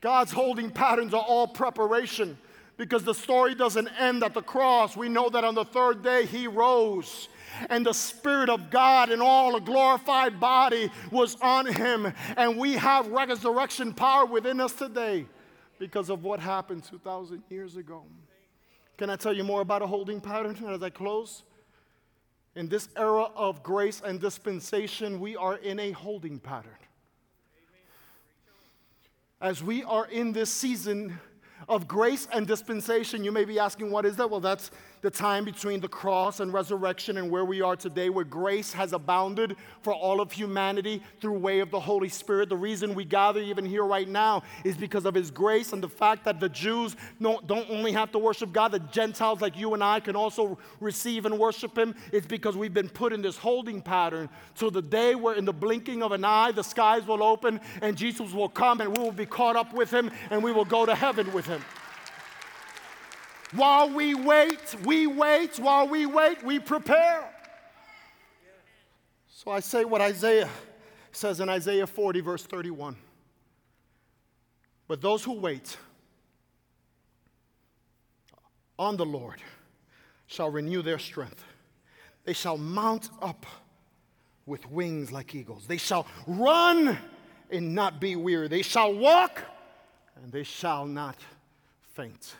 [0.00, 2.38] God's holding patterns are all preparation
[2.76, 4.96] because the story doesn't end at the cross.
[4.96, 7.28] We know that on the third day he rose
[7.70, 12.12] and the Spirit of God in all a glorified body was on him.
[12.36, 15.26] And we have resurrection power within us today
[15.78, 18.04] because of what happened 2,000 years ago.
[18.98, 21.42] Can I tell you more about a holding pattern as I close?
[22.54, 26.70] In this era of grace and dispensation, we are in a holding pattern.
[29.40, 31.18] As we are in this season
[31.68, 34.28] of grace and dispensation, you may be asking, what is that?
[34.30, 34.70] Well, that's
[35.02, 38.92] the time between the cross and resurrection and where we are today, where grace has
[38.92, 42.48] abounded for all of humanity through way of the Holy Spirit.
[42.48, 45.88] The reason we gather even here right now is because of His grace and the
[45.88, 49.82] fact that the Jews don't, only have to worship God, the Gentiles like you and
[49.82, 51.96] I can also receive and worship Him.
[52.12, 55.52] It's because we've been put in this holding pattern till the day where, in the
[55.52, 59.10] blinking of an eye, the skies will open and Jesus will come and we will
[59.10, 61.60] be caught up with Him and we will go to heaven with Him.
[63.52, 65.58] While we wait, we wait.
[65.58, 67.28] While we wait, we prepare.
[69.28, 70.48] So I say what Isaiah
[71.10, 72.96] says in Isaiah 40, verse 31.
[74.88, 75.76] But those who wait
[78.78, 79.42] on the Lord
[80.26, 81.44] shall renew their strength.
[82.24, 83.44] They shall mount up
[84.46, 85.66] with wings like eagles.
[85.66, 86.98] They shall run
[87.50, 88.48] and not be weary.
[88.48, 89.42] They shall walk
[90.22, 91.16] and they shall not
[91.94, 92.34] faint.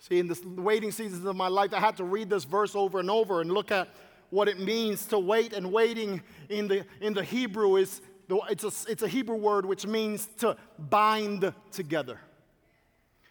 [0.00, 3.00] See, in the waiting seasons of my life, I had to read this verse over
[3.00, 3.88] and over and look at
[4.30, 5.52] what it means to wait.
[5.52, 8.00] And waiting in the, in the Hebrew is
[8.48, 12.18] it's a, it's a Hebrew word which means to bind together.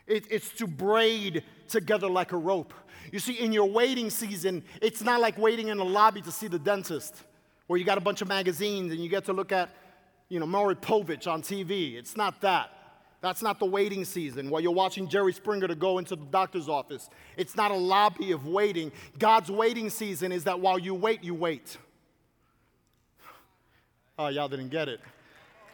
[0.06, 2.74] It, it's to braid together like a rope.
[3.12, 6.48] You see, in your waiting season, it's not like waiting in a lobby to see
[6.48, 7.16] the dentist,
[7.68, 9.70] where you got a bunch of magazines and you get to look at,
[10.28, 11.96] you know, Maury Povich on TV.
[11.96, 12.72] It's not that.
[13.22, 16.70] That's not the waiting season while you're watching Jerry Springer to go into the doctor's
[16.70, 17.10] office.
[17.36, 18.92] It's not a lobby of waiting.
[19.18, 21.78] God's waiting season is that while you wait, you wait.
[24.18, 25.02] Oh, y'all didn't get it.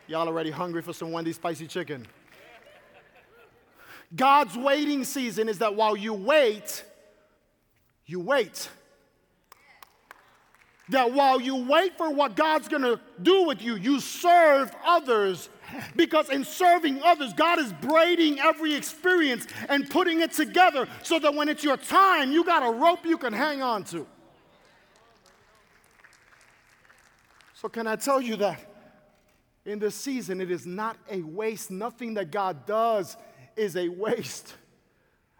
[0.07, 2.07] Y'all already hungry for some Wendy's spicy chicken.
[4.15, 6.83] God's waiting season is that while you wait,
[8.05, 8.69] you wait.
[10.89, 15.49] That while you wait for what God's gonna do with you, you serve others
[15.95, 21.33] because in serving others, God is braiding every experience and putting it together so that
[21.33, 24.07] when it's your time, you got a rope you can hang on to.
[27.53, 28.59] So, can I tell you that
[29.65, 31.71] in this season, it is not a waste.
[31.71, 33.17] Nothing that God does
[33.55, 34.53] is a waste.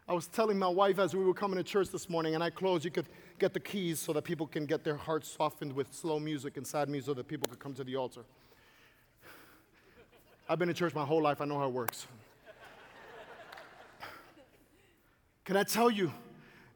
[0.07, 2.49] I was telling my wife as we were coming to church this morning, and I
[2.49, 3.07] closed, you could
[3.39, 6.65] get the keys so that people can get their hearts softened with slow music and
[6.65, 8.23] sad music so that people could come to the altar.
[10.47, 12.05] I've been in church my whole life, I know how it works.
[15.43, 16.11] Can I tell you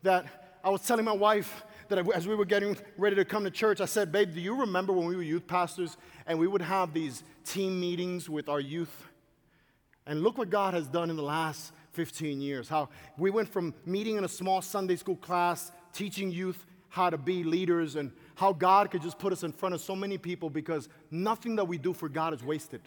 [0.04, 0.26] that
[0.64, 3.82] I was telling my wife that as we were getting ready to come to church,
[3.82, 5.98] I said, Babe, do you remember when we were youth pastors
[6.28, 9.06] and we would have these team meetings with our youth?
[10.06, 12.70] And look what God has done in the last 15 years.
[12.70, 17.18] How we went from meeting in a small Sunday school class, teaching youth how to
[17.18, 20.50] be leaders, and how God could just put us in front of so many people
[20.50, 22.82] because nothing that we do for God is wasted.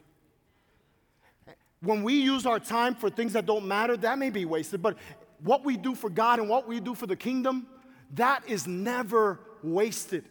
[1.82, 4.96] When we use our time for things that don't matter, that may be wasted, but
[5.42, 7.66] what we do for God and what we do for the kingdom,
[8.14, 10.24] that is never wasted.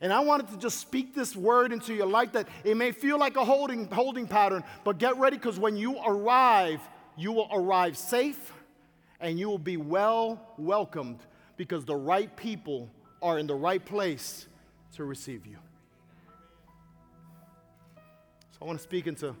[0.00, 3.18] And I wanted to just speak this word into your life that it may feel
[3.18, 6.80] like a holding, holding pattern, but get ready because when you arrive,
[7.16, 8.52] you will arrive safe
[9.20, 11.20] and you will be well welcomed
[11.56, 12.88] because the right people
[13.22, 14.46] are in the right place
[14.92, 15.56] to receive you.
[18.52, 19.34] So I want to speak into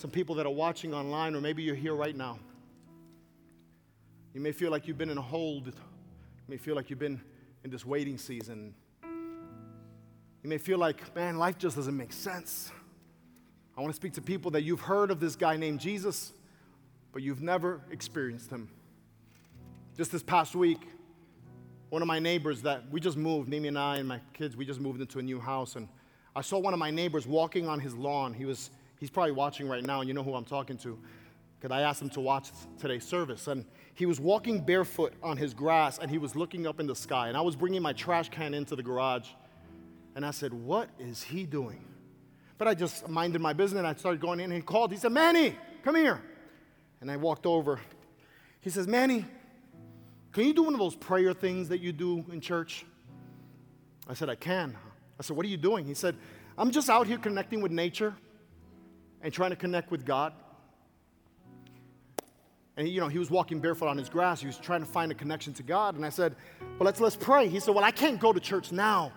[0.00, 2.38] some people that are watching online, or maybe you're here right now.
[4.32, 5.66] You may feel like you've been in a hold.
[5.66, 5.72] You
[6.48, 7.20] may feel like you've been
[7.64, 8.74] in this waiting season.
[9.04, 12.72] You may feel like, man, life just doesn't make sense.
[13.76, 16.32] I want to speak to people that you've heard of this guy named Jesus,
[17.12, 18.70] but you've never experienced him.
[19.98, 20.80] Just this past week,
[21.90, 24.64] one of my neighbors that we just moved, Mimi and I and my kids, we
[24.64, 25.88] just moved into a new house, and
[26.34, 28.32] I saw one of my neighbors walking on his lawn.
[28.32, 28.70] He was,
[29.00, 30.98] he's probably watching right now, and you know who I'm talking to,
[31.58, 33.48] because I asked him to watch today's service.
[33.48, 36.94] And he was walking barefoot on his grass, and he was looking up in the
[36.94, 37.28] sky.
[37.28, 39.28] And I was bringing my trash can into the garage,
[40.14, 41.84] and I said, What is he doing?
[42.58, 44.92] But I just minded my business, and I started going in, and he called.
[44.92, 46.22] He said, Manny, come here.
[47.00, 47.80] And I walked over.
[48.60, 49.24] He says, Manny,
[50.32, 52.84] can you do one of those prayer things that you do in church?
[54.06, 54.76] I said, I can.
[55.18, 55.86] I said, What are you doing?
[55.86, 56.16] He said,
[56.58, 58.14] I'm just out here connecting with nature
[59.22, 60.32] and trying to connect with God.
[62.76, 64.40] And you know, he was walking barefoot on his grass.
[64.40, 65.96] He was trying to find a connection to God.
[65.96, 67.48] And I said, Well, let's let's pray.
[67.48, 69.12] He said, Well, I can't go to church now.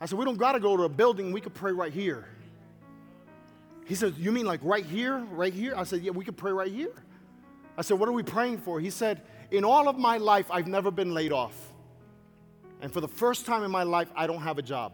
[0.00, 2.26] I said, We don't gotta go to a building, we could pray right here.
[3.84, 5.18] He said, You mean like right here?
[5.30, 5.74] Right here?
[5.76, 6.92] I said, Yeah, we could pray right here.
[7.76, 8.80] I said, What are we praying for?
[8.80, 11.72] He said, In all of my life, I've never been laid off.
[12.80, 14.92] And for the first time in my life, I don't have a job.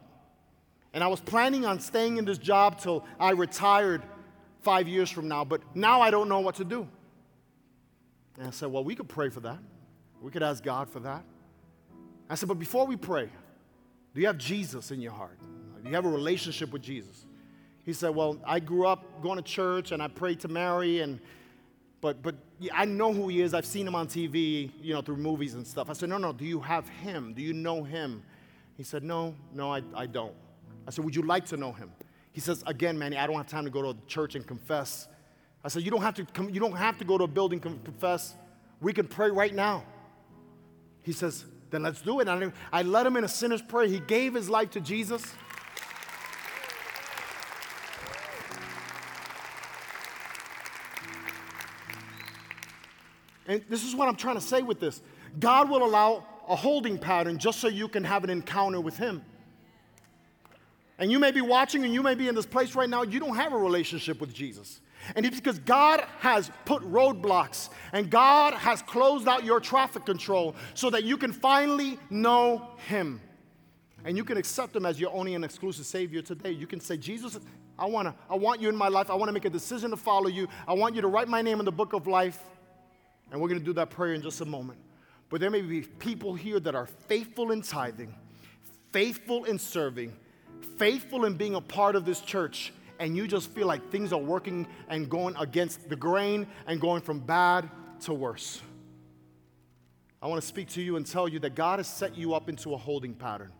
[0.95, 4.03] And I was planning on staying in this job till I retired
[4.63, 6.89] five years from now, but now I don't know what to do.
[8.39, 9.59] And I said, Well, we could pray for that.
[10.23, 11.25] We could ask God for that.
[12.31, 13.29] I said, But before we pray,
[14.15, 15.39] do you have Jesus in your heart?
[15.83, 17.27] Do you have a relationship with Jesus?
[17.85, 21.21] He said, Well, I grew up going to church and I prayed to Mary, and
[22.01, 22.37] but but
[22.73, 23.53] I know who he is.
[23.53, 25.91] I've seen him on TV, you know, through movies and stuff.
[25.91, 27.35] I said, No, no, do you have him?
[27.35, 28.23] Do you know him?
[28.77, 30.35] He said, No, no, I, I don't.
[30.87, 31.93] I said, Would you like to know him?
[32.33, 35.09] He says, Again, Manny, I don't have time to go to church and confess.
[35.65, 37.85] I said, You don't have to, you don't have to go to a building and
[37.85, 38.35] confess.
[38.81, 39.85] We can pray right now.
[41.03, 42.29] He says, Then let's do it.
[42.73, 43.87] I led him in a sinner's prayer.
[43.87, 45.25] He gave his life to Jesus.
[53.47, 55.03] And this is what I'm trying to say with this
[55.39, 59.25] God will allow a holding pattern just so you can have an encounter with Him.
[60.99, 63.19] And you may be watching and you may be in this place right now, you
[63.19, 64.81] don't have a relationship with Jesus.
[65.17, 70.55] And it's because God has put roadblocks and God has closed out your traffic control
[70.75, 73.21] so that you can finally know Him.
[74.05, 76.51] And you can accept Him as your only and exclusive Savior today.
[76.51, 77.39] You can say, Jesus,
[77.79, 79.11] I, wanna, I want you in my life.
[79.11, 80.49] I want to make a decision to follow you.
[80.67, 82.39] I want you to write my name in the book of life.
[83.31, 84.79] And we're going to do that prayer in just a moment.
[85.29, 88.15] But there may be people here that are faithful in tithing,
[88.93, 90.15] faithful in serving,
[90.65, 94.21] faithful in being a part of this church, and you just feel like things are
[94.21, 97.69] working and going against the grain and going from bad
[98.01, 98.61] to worse.
[100.23, 102.49] I want to speak to you and tell you that God has set you up
[102.49, 103.53] into a holding pattern.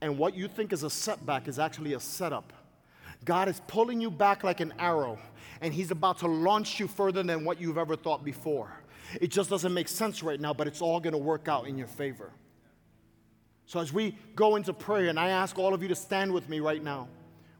[0.00, 2.52] And what you think is a setback is actually a setup.
[3.24, 5.18] God is pulling you back like an arrow,
[5.60, 8.72] and He's about to launch you further than what you've ever thought before.
[9.20, 11.78] It just doesn't make sense right now, but it's all going to work out in
[11.78, 12.32] your favor.
[13.72, 16.46] So, as we go into prayer, and I ask all of you to stand with
[16.46, 17.08] me right now,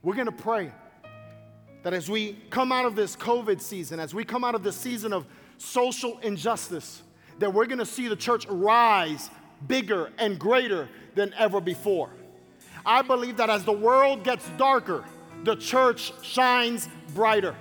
[0.02, 0.70] we're going to pray
[1.84, 4.76] that as we come out of this COVID season, as we come out of this
[4.76, 5.24] season of
[5.56, 7.02] social injustice,
[7.38, 9.30] that we're going to see the church rise
[9.66, 12.10] bigger and greater than ever before.
[12.84, 15.06] I believe that as the world gets darker,
[15.44, 17.56] the church shines brighter.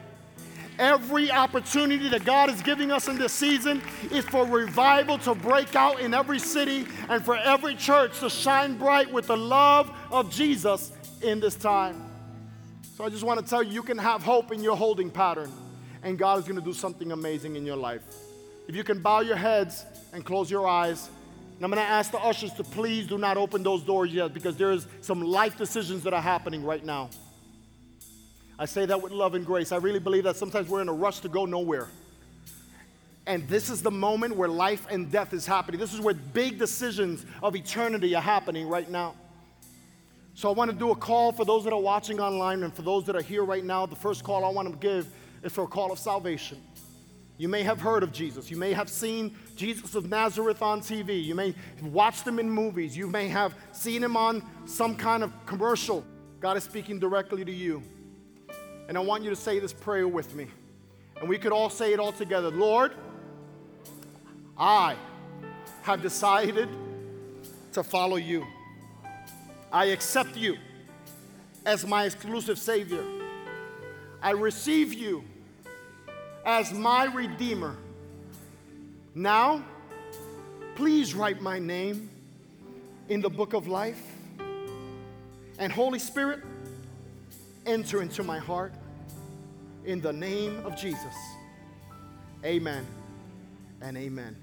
[0.82, 5.76] Every opportunity that God is giving us in this season is for revival to break
[5.76, 10.32] out in every city and for every church to shine bright with the love of
[10.32, 12.04] Jesus in this time.
[12.98, 15.52] So I just want to tell you, you can have hope in your holding pattern,
[16.02, 18.02] and God is going to do something amazing in your life.
[18.68, 21.12] If you can bow your heads and close your eyes,
[21.58, 24.34] and I'm going to ask the ushers to please do not open those doors yet
[24.34, 27.12] because there's some life decisions that are happening right now.
[28.62, 29.72] I say that with love and grace.
[29.72, 31.88] I really believe that sometimes we're in a rush to go nowhere.
[33.26, 35.80] And this is the moment where life and death is happening.
[35.80, 39.16] This is where big decisions of eternity are happening right now.
[40.36, 42.84] So I want to do a call for those that are watching online and for
[42.84, 43.88] those that are here right now.
[43.88, 46.62] The first call I want to give is for a call of salvation.
[47.40, 48.52] You may have heard of Jesus.
[48.52, 51.24] You may have seen Jesus of Nazareth on TV.
[51.26, 52.96] You may have watched him in movies.
[52.96, 56.06] You may have seen him on some kind of commercial.
[56.40, 57.82] God is speaking directly to you.
[58.92, 60.48] And I want you to say this prayer with me.
[61.22, 62.92] And we could all say it all together Lord,
[64.58, 64.98] I
[65.84, 66.68] have decided
[67.72, 68.46] to follow you.
[69.72, 70.58] I accept you
[71.66, 73.02] as my exclusive Savior.
[74.22, 75.24] I receive you
[76.46, 77.78] as my Redeemer.
[79.16, 79.64] Now,
[80.76, 82.10] please write my name
[83.08, 84.04] in the book of life.
[85.58, 86.42] And Holy Spirit,
[87.66, 88.74] enter into my heart
[89.86, 91.16] in the name of Jesus.
[92.44, 92.86] Amen
[93.82, 94.36] and amen.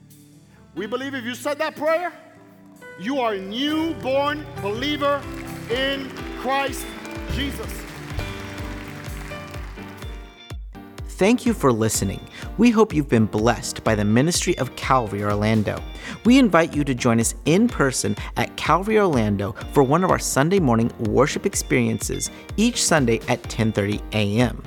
[0.75, 2.13] We believe if you said that prayer,
[3.01, 5.23] you are a newborn believer
[5.71, 6.11] in
[6.41, 6.85] Christ
[7.33, 7.85] Jesus.
[11.19, 12.21] Thank you for listening.
[12.59, 15.83] We hope you've been blessed by the ministry of Calvary Orlando.
[16.25, 20.21] We invite you to join us in person at Calvary Orlando for one of our
[20.21, 24.63] Sunday morning worship experiences each Sunday at 10:30 a.m.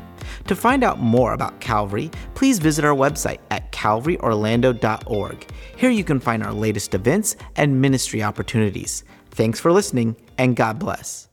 [0.48, 5.52] To find out more about Calvary, please visit our website at calvaryorlando.org.
[5.78, 9.04] Here you can find our latest events and ministry opportunities.
[9.32, 11.31] Thanks for listening, and God bless.